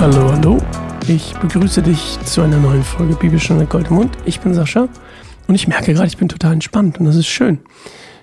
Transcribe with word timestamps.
Hallo, 0.00 0.32
hallo. 0.32 0.58
Ich 1.08 1.34
begrüße 1.34 1.82
dich 1.82 2.18
zu 2.24 2.40
einer 2.40 2.56
neuen 2.56 2.82
Folge 2.82 3.14
Bibelstunde 3.16 3.66
Gold 3.66 3.88
im 3.88 3.96
Mund. 3.96 4.16
Ich 4.24 4.40
bin 4.40 4.54
Sascha 4.54 4.88
und 5.46 5.54
ich 5.54 5.68
merke 5.68 5.92
gerade, 5.92 6.06
ich 6.06 6.16
bin 6.16 6.30
total 6.30 6.54
entspannt 6.54 6.98
und 6.98 7.04
das 7.04 7.16
ist 7.16 7.26
schön. 7.26 7.58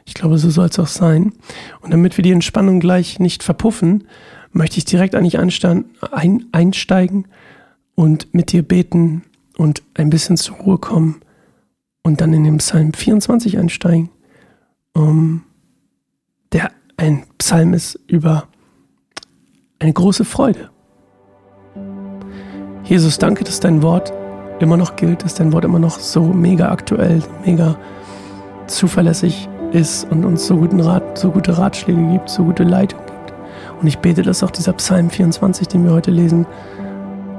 Ich 0.03 0.15
glaube, 0.15 0.39
so 0.39 0.49
soll 0.49 0.65
es 0.65 0.79
auch 0.79 0.87
sein. 0.87 1.33
Und 1.81 1.93
damit 1.93 2.17
wir 2.17 2.23
die 2.23 2.31
Entspannung 2.31 2.79
gleich 2.79 3.19
nicht 3.19 3.43
verpuffen, 3.43 4.07
möchte 4.51 4.79
ich 4.79 4.85
direkt 4.85 5.13
eigentlich 5.13 5.37
ein, 5.37 6.45
einsteigen 6.51 7.27
und 7.93 8.33
mit 8.33 8.53
dir 8.53 8.63
beten 8.63 9.21
und 9.55 9.83
ein 9.93 10.09
bisschen 10.09 10.35
zur 10.35 10.55
Ruhe 10.55 10.79
kommen 10.79 11.21
und 12.01 12.21
dann 12.21 12.33
in 12.33 12.43
den 12.43 12.57
Psalm 12.57 12.91
24 12.91 13.55
einsteigen, 13.59 14.09
um, 14.93 15.43
der 16.53 16.71
ein 16.97 17.27
Psalm 17.37 17.75
ist 17.75 17.99
über 18.07 18.47
eine 19.77 19.93
große 19.93 20.25
Freude. 20.25 20.71
Jesus, 22.87 23.17
danke, 23.17 23.43
dass 23.43 23.59
dein 23.59 23.81
Wort 23.81 24.13
immer 24.59 24.77
noch 24.77 24.95
gilt, 24.95 25.25
dass 25.25 25.33
dein 25.33 25.51
Wort 25.51 25.65
immer 25.65 25.77
noch 25.77 25.99
so 25.99 26.23
mega 26.23 26.71
aktuell, 26.71 27.21
mega 27.45 27.75
zuverlässig 28.67 29.49
ist 29.73 30.09
und 30.09 30.23
uns 30.23 30.47
so, 30.47 30.55
guten 30.55 30.79
Rat, 30.79 31.17
so 31.17 31.31
gute 31.31 31.57
Ratschläge 31.57 32.01
gibt, 32.13 32.29
so 32.29 32.45
gute 32.45 32.63
Leitung 32.63 33.01
gibt. 33.05 33.33
Und 33.81 33.87
ich 33.87 33.99
bete, 33.99 34.21
dass 34.21 34.41
auch 34.41 34.51
dieser 34.51 34.71
Psalm 34.71 35.09
24, 35.09 35.67
den 35.67 35.83
wir 35.83 35.91
heute 35.91 36.11
lesen, 36.11 36.45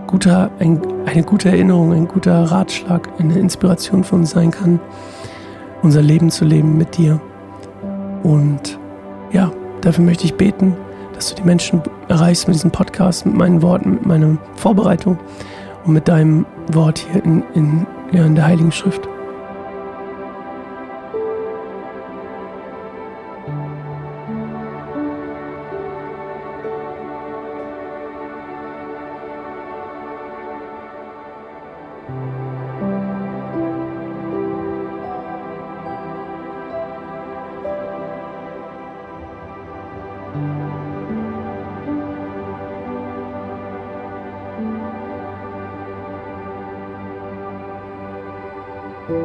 guter, 0.07 0.51
ein, 0.59 0.83
eine 1.07 1.23
gute 1.23 1.49
Erinnerung, 1.49 1.95
ein 1.95 2.07
guter 2.07 2.43
Ratschlag, 2.43 3.09
eine 3.19 3.39
Inspiration 3.39 4.05
für 4.05 4.17
uns 4.17 4.33
sein 4.33 4.51
kann, 4.51 4.79
unser 5.83 6.03
Leben 6.03 6.31
zu 6.31 6.45
leben 6.45 6.77
mit 6.77 6.99
dir. 6.99 7.19
Und 8.23 8.79
ja, 9.33 9.51
dafür 9.81 10.05
möchte 10.05 10.27
ich 10.27 10.35
beten, 10.35 10.77
dass 11.15 11.31
du 11.31 11.37
die 11.37 11.47
Menschen 11.47 11.81
erreichst 12.09 12.49
mit 12.49 12.55
diesem 12.57 12.71
Podcast, 12.71 13.27
mit 13.27 13.35
meinen 13.35 13.63
Worten, 13.63 13.93
mit 13.93 14.07
meiner 14.07 14.39
Vorbereitung 14.57 15.19
und 15.85 15.93
mit 15.93 16.09
deinem 16.09 16.47
Wort 16.73 17.07
hier 17.11 17.25
in, 17.25 17.43
in, 17.55 17.87
ja, 18.13 18.25
in 18.25 18.35
der 18.35 18.47
Heiligen 18.47 18.73
Schrift. 18.73 19.09
Psalm 49.09 49.17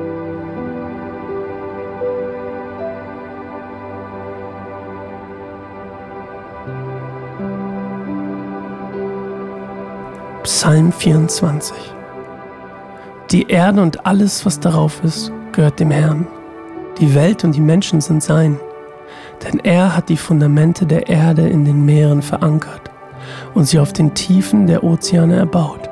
24 10.93 11.75
Die 13.31 13.49
Erde 13.49 13.81
und 13.81 14.05
alles, 14.05 14.45
was 14.45 14.61
darauf 14.61 15.03
ist, 15.03 15.33
gehört 15.51 15.81
dem 15.81 15.91
Herrn. 15.91 16.27
Die 16.99 17.13
Welt 17.13 17.43
und 17.43 17.53
die 17.53 17.59
Menschen 17.59 17.99
sind 17.99 18.23
sein. 18.23 18.57
Denn 19.43 19.59
er 19.59 19.97
hat 19.97 20.07
die 20.07 20.15
Fundamente 20.15 20.85
der 20.85 21.09
Erde 21.09 21.49
in 21.49 21.65
den 21.65 21.83
Meeren 21.83 22.21
verankert 22.21 22.89
und 23.53 23.65
sie 23.65 23.79
auf 23.79 23.91
den 23.91 24.13
Tiefen 24.13 24.65
der 24.65 24.85
Ozeane 24.85 25.35
erbaut. 25.35 25.89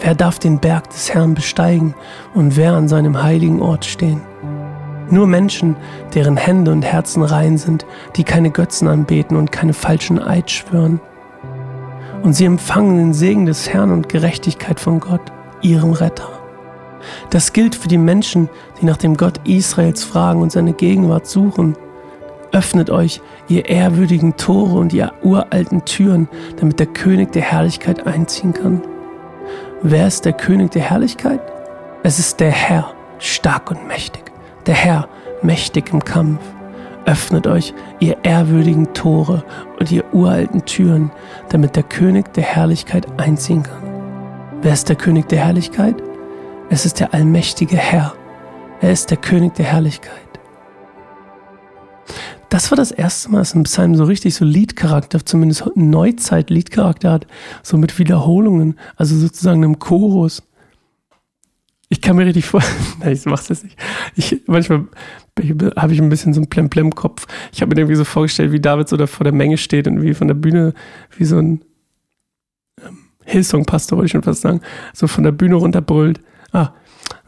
Wer 0.00 0.14
darf 0.14 0.38
den 0.38 0.60
Berg 0.60 0.90
des 0.90 1.12
Herrn 1.12 1.34
besteigen 1.34 1.94
und 2.34 2.56
wer 2.56 2.74
an 2.74 2.88
seinem 2.88 3.22
heiligen 3.22 3.60
Ort 3.60 3.84
stehen? 3.84 4.22
Nur 5.10 5.26
Menschen, 5.26 5.76
deren 6.14 6.36
Hände 6.36 6.70
und 6.70 6.82
Herzen 6.82 7.22
rein 7.22 7.58
sind, 7.58 7.84
die 8.16 8.24
keine 8.24 8.50
Götzen 8.50 8.88
anbeten 8.88 9.36
und 9.36 9.50
keine 9.50 9.72
falschen 9.72 10.22
Eid 10.22 10.50
schwören. 10.50 11.00
Und 12.22 12.34
sie 12.34 12.44
empfangen 12.44 12.98
den 12.98 13.14
Segen 13.14 13.46
des 13.46 13.70
Herrn 13.70 13.90
und 13.90 14.08
Gerechtigkeit 14.08 14.78
von 14.78 15.00
Gott, 15.00 15.32
ihrem 15.62 15.92
Retter. 15.92 16.28
Das 17.30 17.52
gilt 17.52 17.74
für 17.74 17.88
die 17.88 17.98
Menschen, 17.98 18.48
die 18.80 18.86
nach 18.86 18.96
dem 18.96 19.16
Gott 19.16 19.40
Israels 19.44 20.04
fragen 20.04 20.42
und 20.42 20.52
seine 20.52 20.74
Gegenwart 20.74 21.26
suchen. 21.26 21.74
Öffnet 22.52 22.90
euch, 22.90 23.20
ihr 23.48 23.68
ehrwürdigen 23.68 24.36
Tore 24.36 24.78
und 24.78 24.92
ihr 24.92 25.12
uralten 25.22 25.84
Türen, 25.84 26.28
damit 26.58 26.78
der 26.80 26.86
König 26.86 27.32
der 27.32 27.42
Herrlichkeit 27.42 28.06
einziehen 28.06 28.52
kann. 28.52 28.82
Wer 29.82 30.08
ist 30.08 30.24
der 30.24 30.32
König 30.32 30.72
der 30.72 30.82
Herrlichkeit? 30.82 31.40
Es 32.02 32.18
ist 32.18 32.40
der 32.40 32.50
Herr, 32.50 32.92
stark 33.20 33.70
und 33.70 33.86
mächtig, 33.86 34.24
der 34.66 34.74
Herr, 34.74 35.08
mächtig 35.40 35.92
im 35.92 36.02
Kampf. 36.02 36.40
Öffnet 37.06 37.46
euch, 37.46 37.72
ihr 38.00 38.16
ehrwürdigen 38.24 38.92
Tore 38.92 39.44
und 39.78 39.92
ihr 39.92 40.02
uralten 40.12 40.64
Türen, 40.64 41.12
damit 41.50 41.76
der 41.76 41.84
König 41.84 42.32
der 42.34 42.42
Herrlichkeit 42.42 43.06
einziehen 43.20 43.62
kann. 43.62 44.58
Wer 44.62 44.72
ist 44.72 44.88
der 44.88 44.96
König 44.96 45.28
der 45.28 45.44
Herrlichkeit? 45.44 45.94
Es 46.70 46.84
ist 46.84 46.98
der 46.98 47.14
allmächtige 47.14 47.76
Herr. 47.76 48.14
Er 48.80 48.90
ist 48.90 49.10
der 49.12 49.18
König 49.18 49.54
der 49.54 49.66
Herrlichkeit. 49.66 50.12
Das 52.48 52.70
war 52.70 52.76
das 52.76 52.90
erste 52.90 53.30
Mal, 53.30 53.38
dass 53.38 53.54
ein 53.54 53.64
Psalm 53.64 53.94
so 53.94 54.04
richtig 54.04 54.34
so 54.34 54.44
Liedcharakter, 54.44 55.24
zumindest 55.24 55.64
Neuzeit-Liedcharakter 55.74 57.12
hat, 57.12 57.26
so 57.62 57.76
mit 57.76 57.98
Wiederholungen, 57.98 58.78
also 58.96 59.16
sozusagen 59.16 59.62
einem 59.62 59.78
Chorus. 59.78 60.42
Ich 61.90 62.00
kann 62.00 62.16
mir 62.16 62.26
richtig 62.26 62.46
vorstellen, 62.46 62.80
nein, 63.00 63.12
ich 63.12 63.24
mach's 63.26 63.48
jetzt 63.48 63.64
nicht. 63.64 63.78
Ich, 64.14 64.42
manchmal 64.46 64.86
habe 65.76 65.92
ich 65.92 66.00
ein 66.00 66.08
bisschen 66.08 66.32
so 66.32 66.40
einen 66.40 66.50
Plemplem-Kopf. 66.50 67.26
Ich 67.52 67.60
habe 67.60 67.74
mir 67.74 67.82
irgendwie 67.82 67.96
so 67.96 68.04
vorgestellt, 68.04 68.52
wie 68.52 68.60
David 68.60 68.88
so 68.88 68.96
da 68.96 69.06
vor 69.06 69.24
der 69.24 69.32
Menge 69.32 69.58
steht 69.58 69.86
und 69.86 70.02
wie 70.02 70.14
von 70.14 70.28
der 70.28 70.34
Bühne, 70.34 70.74
wie 71.16 71.24
so 71.24 71.38
ein 71.38 71.62
ähm, 72.82 72.98
Hillsong-Pastor, 73.24 73.98
wollte 73.98 74.06
ich 74.06 74.12
schon 74.12 74.22
fast 74.22 74.40
sagen, 74.40 74.62
so 74.94 75.06
von 75.06 75.24
der 75.24 75.32
Bühne 75.32 75.56
runterbrüllt. 75.56 76.20
Ah, 76.52 76.72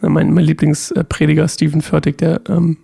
mein, 0.01 0.33
mein 0.33 0.45
Lieblingsprediger 0.45 1.47
Stephen 1.47 1.83
Furtick, 1.83 2.19
der 2.19 2.41
ähm, 2.49 2.79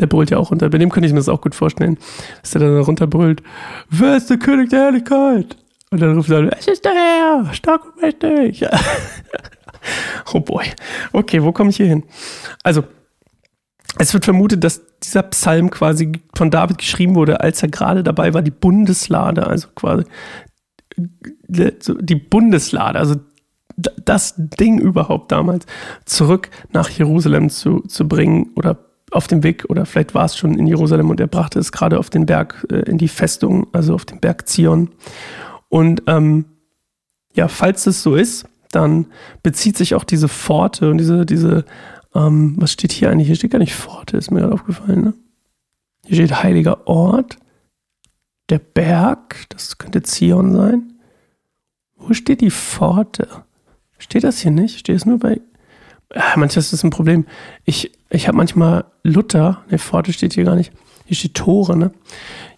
der 0.00 0.06
brüllt 0.06 0.30
ja 0.30 0.38
auch 0.38 0.50
runter. 0.50 0.68
Bei 0.68 0.78
dem 0.78 0.90
könnte 0.90 1.06
ich 1.06 1.12
mir 1.12 1.20
das 1.20 1.28
auch 1.28 1.40
gut 1.40 1.54
vorstellen, 1.54 1.98
dass 2.42 2.52
der 2.52 2.60
dann 2.60 2.78
runterbrüllt. 2.78 3.42
Wer 3.90 4.16
ist 4.16 4.30
der 4.30 4.38
König 4.38 4.70
der 4.70 4.80
Herrlichkeit? 4.80 5.56
Und 5.90 6.00
dann 6.00 6.16
ruft 6.16 6.30
er, 6.30 6.56
es 6.58 6.68
ist 6.68 6.84
der 6.84 6.92
Herr, 6.92 7.52
stark 7.54 7.84
und 7.84 8.02
mächtig. 8.02 8.64
oh 10.32 10.40
boy. 10.40 10.66
Okay, 11.12 11.42
wo 11.42 11.52
komme 11.52 11.70
ich 11.70 11.76
hier 11.76 11.86
hin? 11.86 12.04
Also, 12.62 12.84
es 13.98 14.12
wird 14.12 14.24
vermutet, 14.24 14.62
dass 14.62 14.82
dieser 15.02 15.22
Psalm 15.24 15.70
quasi 15.70 16.12
von 16.34 16.50
David 16.50 16.78
geschrieben 16.78 17.14
wurde, 17.14 17.40
als 17.40 17.62
er 17.62 17.68
gerade 17.68 18.02
dabei 18.02 18.34
war, 18.34 18.42
die 18.42 18.50
Bundeslade, 18.50 19.46
also 19.46 19.68
quasi 19.74 20.04
die 21.46 22.16
Bundeslade, 22.16 22.98
also 22.98 23.16
das 23.76 24.34
Ding 24.36 24.78
überhaupt 24.80 25.30
damals, 25.30 25.66
zurück 26.04 26.50
nach 26.72 26.90
Jerusalem 26.90 27.48
zu, 27.48 27.80
zu 27.82 28.08
bringen 28.08 28.50
oder 28.56 28.87
auf 29.10 29.26
dem 29.26 29.42
Weg, 29.42 29.66
oder 29.68 29.86
vielleicht 29.86 30.14
war 30.14 30.24
es 30.24 30.36
schon 30.36 30.58
in 30.58 30.66
Jerusalem 30.66 31.10
und 31.10 31.20
er 31.20 31.26
brachte 31.26 31.58
es 31.58 31.72
gerade 31.72 31.98
auf 31.98 32.10
den 32.10 32.26
Berg, 32.26 32.66
äh, 32.70 32.80
in 32.90 32.98
die 32.98 33.08
Festung, 33.08 33.66
also 33.72 33.94
auf 33.94 34.04
den 34.04 34.20
Berg 34.20 34.48
Zion. 34.48 34.90
Und 35.68 36.02
ähm, 36.06 36.44
ja, 37.34 37.48
falls 37.48 37.84
das 37.84 38.02
so 38.02 38.16
ist, 38.16 38.46
dann 38.70 39.06
bezieht 39.42 39.76
sich 39.76 39.94
auch 39.94 40.04
diese 40.04 40.28
Pforte 40.28 40.90
und 40.90 40.98
diese, 40.98 41.24
diese, 41.24 41.64
ähm, 42.14 42.54
was 42.58 42.72
steht 42.72 42.92
hier 42.92 43.10
eigentlich? 43.10 43.28
Hier 43.28 43.36
steht 43.36 43.50
gar 43.50 43.58
nicht 43.58 43.74
Pforte, 43.74 44.16
ist 44.16 44.30
mir 44.30 44.40
gerade 44.40 44.54
aufgefallen, 44.54 45.02
ne? 45.02 45.14
Hier 46.04 46.16
steht 46.16 46.42
heiliger 46.42 46.86
Ort, 46.86 47.36
der 48.48 48.58
Berg, 48.58 49.44
das 49.50 49.76
könnte 49.76 50.02
Zion 50.02 50.54
sein. 50.54 50.94
Wo 51.96 52.14
steht 52.14 52.40
die 52.40 52.50
Pforte? 52.50 53.28
Steht 53.98 54.24
das 54.24 54.38
hier 54.38 54.50
nicht? 54.50 54.78
Steht 54.78 54.96
es 54.96 55.04
nur 55.04 55.18
bei 55.18 55.40
ja, 56.14 56.22
manchmal 56.36 56.60
ist 56.60 56.72
das 56.72 56.84
ein 56.84 56.90
Problem. 56.90 57.26
Ich, 57.64 57.92
ich 58.10 58.28
habe 58.28 58.36
manchmal 58.36 58.84
Luther, 59.02 59.62
ne, 59.70 59.78
Pforte 59.78 60.12
steht 60.12 60.34
hier 60.34 60.44
gar 60.44 60.56
nicht. 60.56 60.72
Hier 61.04 61.16
steht 61.16 61.34
Tore, 61.34 61.76
ne? 61.76 61.90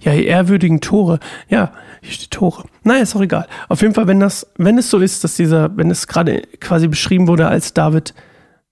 Ja, 0.00 0.12
die 0.12 0.24
ehrwürdigen 0.24 0.80
Tore. 0.80 1.20
Ja, 1.48 1.72
hier 2.02 2.12
steht 2.12 2.32
Tore. 2.32 2.64
Naja, 2.82 3.02
ist 3.02 3.14
auch 3.14 3.20
egal. 3.20 3.46
Auf 3.68 3.80
jeden 3.82 3.94
Fall, 3.94 4.08
wenn 4.08 4.18
das, 4.18 4.46
wenn 4.56 4.76
es 4.76 4.90
so 4.90 4.98
ist, 4.98 5.22
dass 5.22 5.36
dieser, 5.36 5.76
wenn 5.76 5.90
es 5.90 6.08
gerade 6.08 6.42
quasi 6.58 6.88
beschrieben 6.88 7.28
wurde, 7.28 7.46
als 7.46 7.74
David, 7.74 8.14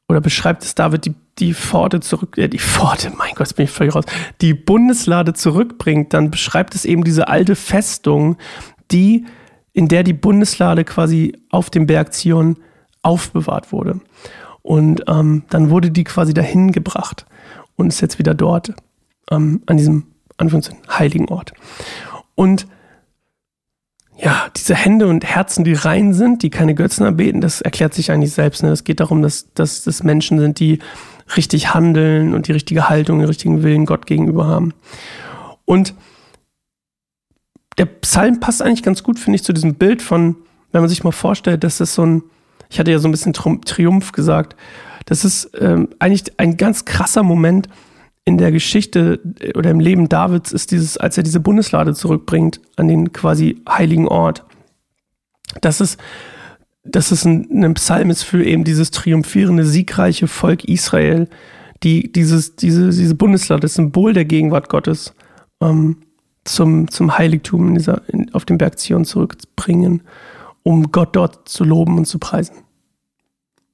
oder 0.09 0.21
beschreibt 0.21 0.65
es 0.65 0.75
David 0.75 1.07
die, 1.07 1.15
die 1.39 1.55
Pforte 1.55 2.01
zurück, 2.01 2.39
äh, 2.39 2.49
die 2.49 2.59
Pforte, 2.59 3.13
mein 3.17 3.35
Gott, 3.35 3.47
jetzt 3.47 3.55
bin 3.55 3.65
ich 3.65 3.71
völlig 3.71 3.95
raus, 3.95 4.05
die 4.41 4.55
Bundeslade 4.55 5.35
zurückbringt, 5.35 6.13
dann 6.13 6.31
beschreibt 6.31 6.75
es 6.75 6.85
eben 6.85 7.05
diese 7.05 7.29
alte 7.29 7.55
Festung, 7.55 8.37
die, 8.91 9.27
in 9.73 9.87
der 9.87 10.03
die 10.03 10.15
Bundeslade 10.15 10.85
quasi 10.85 11.37
auf 11.51 11.71
dem 11.71 11.87
Berg 11.87 12.15
Zion 12.15 12.57
aufbewahrt 13.03 13.71
wurde. 13.71 14.01
Und 14.69 15.05
ähm, 15.09 15.45
dann 15.49 15.71
wurde 15.71 15.91
die 15.91 16.05
quasi 16.05 16.35
dahin 16.35 16.73
gebracht 16.73 17.25
und 17.77 17.87
ist 17.87 18.03
jetzt 18.03 18.19
wieder 18.19 18.35
dort, 18.35 18.75
ähm, 19.31 19.63
an 19.65 19.79
diesem 19.79 20.09
Anführungszeichen, 20.37 20.83
heiligen 20.91 21.31
Ort. 21.31 21.55
Und 22.35 22.67
ja, 24.19 24.51
diese 24.55 24.75
Hände 24.75 25.07
und 25.07 25.25
Herzen, 25.25 25.65
die 25.65 25.73
rein 25.73 26.13
sind, 26.13 26.43
die 26.43 26.51
keine 26.51 26.75
Götzen 26.75 27.07
erbeten, 27.07 27.41
das 27.41 27.63
erklärt 27.63 27.95
sich 27.95 28.11
eigentlich 28.11 28.35
selbst. 28.35 28.63
Ne? 28.63 28.69
Es 28.69 28.85
geht 28.85 29.01
darum, 29.01 29.23
dass, 29.23 29.51
dass 29.55 29.85
das 29.85 30.03
Menschen 30.03 30.39
sind, 30.39 30.61
die 30.61 30.81
richtig 31.35 31.73
handeln 31.73 32.35
und 32.35 32.47
die 32.47 32.53
richtige 32.53 32.91
Haltung, 32.91 33.21
den 33.21 33.29
richtigen 33.29 33.63
Willen 33.63 33.87
Gott 33.87 34.05
gegenüber 34.05 34.49
haben. 34.49 34.75
Und 35.65 35.95
der 37.79 37.87
Psalm 37.87 38.39
passt 38.39 38.61
eigentlich 38.61 38.83
ganz 38.83 39.03
gut, 39.03 39.19
finde 39.19 39.37
ich, 39.37 39.45
zu 39.45 39.55
diesem 39.55 39.77
Bild 39.77 40.03
von, 40.03 40.37
wenn 40.73 40.83
man 40.83 40.91
sich 40.91 41.05
mal 41.05 41.13
vorstellt, 41.13 41.65
dass 41.65 41.79
das 41.79 41.95
so 41.95 42.05
ein, 42.05 42.23
ich 42.71 42.79
hatte 42.79 42.91
ja 42.91 42.99
so 42.99 43.09
ein 43.09 43.13
bisschen 43.13 43.33
Triumph 43.33 44.13
gesagt, 44.13 44.57
das 45.07 45.25
ist 45.25 45.51
ähm, 45.59 45.89
eigentlich 45.99 46.39
ein 46.39 46.57
ganz 46.57 46.85
krasser 46.85 47.23
Moment 47.23 47.69
in 48.25 48.37
der 48.37 48.53
Geschichte 48.53 49.21
äh, 49.41 49.57
oder 49.57 49.71
im 49.71 49.81
Leben 49.81 50.09
Davids 50.09 50.53
ist 50.53 50.71
dieses, 50.71 50.99
als 50.99 51.17
er 51.17 51.23
diese 51.23 51.41
Bundeslade 51.41 51.95
zurückbringt 51.95 52.61
an 52.77 52.89
den 52.89 53.13
quasi 53.13 53.63
heiligen 53.69 54.07
Ort. 54.07 54.45
Das 55.63 55.81
ist, 55.81 55.99
dass 56.85 57.11
es 57.11 57.25
ein, 57.25 57.65
ein 57.65 57.75
Psalm 57.75 58.11
ist 58.11 58.23
für 58.23 58.45
eben 58.45 58.65
dieses 58.65 58.91
triumphierende, 58.91 59.65
siegreiche 59.65 60.27
Volk 60.27 60.65
Israel, 60.65 61.29
die 61.83 62.13
dieses, 62.13 62.57
diese, 62.57 62.91
diese 62.91 63.15
Bundeslade, 63.15 63.63
das 63.63 63.75
Symbol 63.75 64.13
der 64.13 64.27
Gegenwart 64.27 64.69
Gottes, 64.69 65.15
ähm, 65.63 65.97
zum, 66.45 66.91
zum 66.91 67.17
Heiligtum 67.17 67.69
in 67.69 67.75
dieser, 67.77 68.03
in, 68.09 68.33
auf 68.35 68.45
dem 68.45 68.59
Berg 68.59 68.79
Zion 68.79 69.05
zurückbringen, 69.05 70.03
um 70.69 70.93
Gott 70.93 71.17
dort 71.17 71.49
zu 71.49 71.65
loben 71.65 71.97
und 71.97 72.05
zu 72.05 72.19
preisen. 72.19 72.57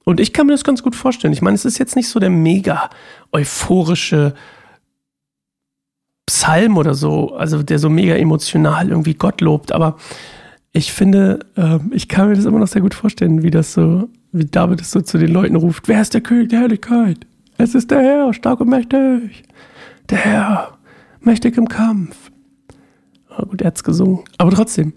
Und 0.05 0.21
ich 0.21 0.31
kann 0.31 0.47
mir 0.47 0.53
das 0.53 0.63
ganz 0.63 0.81
gut 0.81 0.95
vorstellen. 0.95 1.33
Ich 1.33 1.41
meine, 1.41 1.55
es 1.55 1.65
ist 1.65 1.77
jetzt 1.77 1.97
nicht 1.97 2.07
so 2.07 2.21
der 2.21 2.29
mega 2.29 2.89
euphorische 3.33 4.33
Psalm 6.25 6.77
oder 6.77 6.93
so, 6.93 7.35
also 7.35 7.63
der 7.63 7.79
so 7.79 7.89
mega 7.89 8.15
emotional 8.15 8.87
irgendwie 8.87 9.13
Gott 9.13 9.41
lobt, 9.41 9.73
aber 9.73 9.97
ich 10.71 10.93
finde, 10.93 11.39
äh, 11.57 11.79
ich 11.91 12.07
kann 12.07 12.29
mir 12.29 12.35
das 12.37 12.45
immer 12.45 12.59
noch 12.59 12.67
sehr 12.69 12.81
gut 12.81 12.93
vorstellen, 12.93 13.43
wie 13.43 13.51
das 13.51 13.73
so, 13.73 14.07
wie 14.31 14.45
David 14.45 14.79
es 14.79 14.91
so 14.91 15.01
zu 15.01 15.17
den 15.17 15.33
Leuten 15.33 15.57
ruft. 15.57 15.89
Wer 15.89 16.01
ist 16.01 16.13
der 16.13 16.21
König 16.21 16.47
der 16.47 16.61
Herrlichkeit? 16.61 17.27
Es 17.57 17.75
ist 17.75 17.91
der 17.91 17.99
Herr, 17.99 18.33
stark 18.33 18.61
und 18.61 18.69
mächtig. 18.69 19.43
Der 20.09 20.17
Herr, 20.17 20.77
mächtig 21.19 21.57
im 21.57 21.67
Kampf. 21.67 22.31
Oh, 23.37 23.45
gut, 23.47 23.59
er 23.59 23.67
hat's 23.67 23.83
gesungen. 23.83 24.23
Aber 24.37 24.51
trotzdem, 24.51 24.93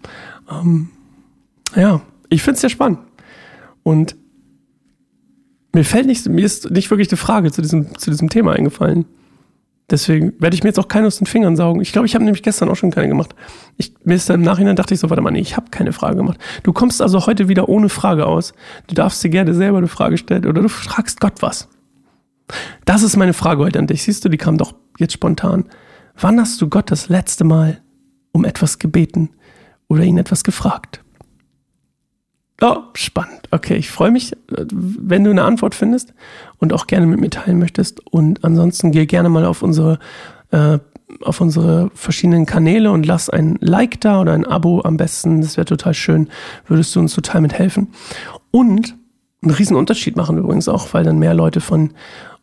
ähm, 0.48 0.90
ja, 1.78 2.00
ich 2.28 2.42
finde 2.42 2.56
es 2.56 2.60
sehr 2.60 2.70
spannend. 2.70 2.98
Und 3.82 4.16
mir 5.74 5.84
fällt 5.84 6.06
nicht, 6.06 6.28
mir 6.28 6.44
ist 6.44 6.70
nicht 6.70 6.90
wirklich 6.90 7.08
eine 7.08 7.16
Frage 7.16 7.52
zu 7.52 7.62
diesem, 7.62 7.96
zu 7.96 8.10
diesem 8.10 8.28
Thema 8.28 8.52
eingefallen. 8.52 9.06
Deswegen 9.90 10.34
werde 10.38 10.54
ich 10.54 10.62
mir 10.62 10.68
jetzt 10.68 10.78
auch 10.78 10.88
keine 10.88 11.06
aus 11.06 11.16
den 11.16 11.26
Fingern 11.26 11.56
saugen. 11.56 11.80
Ich 11.80 11.92
glaube, 11.92 12.06
ich 12.06 12.14
habe 12.14 12.24
nämlich 12.24 12.42
gestern 12.42 12.68
auch 12.68 12.76
schon 12.76 12.90
keine 12.90 13.08
gemacht. 13.08 13.34
Ich, 13.78 13.94
mir 14.04 14.14
ist 14.14 14.28
dann 14.28 14.40
im 14.40 14.42
Nachhinein 14.42 14.76
dachte 14.76 14.92
ich 14.92 15.00
so, 15.00 15.08
warte 15.08 15.22
mal, 15.22 15.30
nee, 15.30 15.40
ich 15.40 15.56
habe 15.56 15.70
keine 15.70 15.92
Frage 15.92 16.16
gemacht. 16.16 16.38
Du 16.62 16.74
kommst 16.74 17.00
also 17.00 17.24
heute 17.26 17.48
wieder 17.48 17.70
ohne 17.70 17.88
Frage 17.88 18.26
aus. 18.26 18.52
Du 18.86 18.94
darfst 18.94 19.24
dir 19.24 19.30
gerne 19.30 19.54
selber 19.54 19.78
eine 19.78 19.88
Frage 19.88 20.18
stellen 20.18 20.44
oder 20.44 20.60
du 20.60 20.68
fragst 20.68 21.20
Gott 21.20 21.40
was. 21.40 21.68
Das 22.84 23.02
ist 23.02 23.16
meine 23.16 23.32
Frage 23.32 23.62
heute 23.62 23.78
an 23.78 23.86
dich. 23.86 24.02
Siehst 24.02 24.24
du, 24.24 24.28
die 24.28 24.36
kam 24.36 24.58
doch 24.58 24.74
jetzt 24.98 25.14
spontan. 25.14 25.64
Wann 26.20 26.38
hast 26.38 26.60
du 26.60 26.68
Gott 26.68 26.90
das 26.90 27.08
letzte 27.08 27.44
Mal 27.44 27.80
um 28.32 28.44
etwas 28.44 28.78
gebeten 28.78 29.30
oder 29.88 30.02
ihn 30.02 30.18
etwas 30.18 30.44
gefragt? 30.44 31.02
Oh, 32.60 32.78
spannend. 32.94 33.42
Okay, 33.52 33.76
ich 33.76 33.88
freue 33.90 34.10
mich, 34.10 34.36
wenn 34.48 35.22
du 35.22 35.30
eine 35.30 35.44
Antwort 35.44 35.76
findest 35.76 36.12
und 36.58 36.72
auch 36.72 36.88
gerne 36.88 37.06
mit 37.06 37.20
mir 37.20 37.30
teilen 37.30 37.58
möchtest. 37.58 38.04
Und 38.06 38.44
ansonsten 38.44 38.90
geh 38.90 39.06
gerne 39.06 39.28
mal 39.28 39.44
auf 39.44 39.62
unsere, 39.62 40.00
äh, 40.50 40.78
auf 41.22 41.40
unsere 41.40 41.90
verschiedenen 41.94 42.46
Kanäle 42.46 42.90
und 42.90 43.06
lass 43.06 43.30
ein 43.30 43.58
Like 43.60 44.00
da 44.00 44.20
oder 44.20 44.32
ein 44.32 44.44
Abo 44.44 44.82
am 44.82 44.96
besten. 44.96 45.40
Das 45.40 45.56
wäre 45.56 45.66
total 45.66 45.94
schön. 45.94 46.28
Würdest 46.66 46.96
du 46.96 47.00
uns 47.00 47.14
total 47.14 47.42
mithelfen. 47.42 47.88
Und 48.50 48.96
einen 49.40 49.52
riesen 49.52 49.76
Unterschied 49.76 50.16
machen 50.16 50.36
übrigens 50.36 50.68
auch, 50.68 50.92
weil 50.94 51.04
dann 51.04 51.20
mehr 51.20 51.34
Leute 51.34 51.60
von 51.60 51.92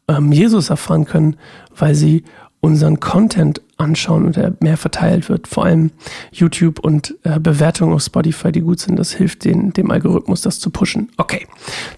ähm, 0.07 0.31
Jesus 0.31 0.69
erfahren 0.69 1.03
können, 1.03 1.35
weil 1.75 1.93
sie 1.93 2.23
unseren 2.65 2.99
Content 2.99 3.61
anschauen 3.77 4.25
und 4.25 4.37
er 4.37 4.53
mehr 4.59 4.77
verteilt 4.77 5.29
wird. 5.29 5.47
Vor 5.47 5.65
allem 5.65 5.91
YouTube 6.31 6.79
und 6.79 7.15
äh, 7.23 7.39
Bewertungen 7.39 7.93
auf 7.93 8.01
Spotify, 8.01 8.51
die 8.51 8.61
gut 8.61 8.79
sind. 8.79 8.97
Das 8.97 9.11
hilft 9.11 9.45
den, 9.45 9.71
dem 9.73 9.91
Algorithmus, 9.91 10.41
das 10.41 10.59
zu 10.59 10.69
pushen. 10.69 11.11
Okay, 11.17 11.47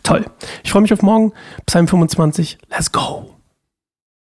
toll. 0.03 0.25
Ich 0.63 0.71
freue 0.71 0.81
mich 0.81 0.93
auf 0.93 1.01
morgen. 1.01 1.31
Psalm 1.65 1.87
25. 1.87 2.57
Let's 2.69 2.91
go. 2.91 3.36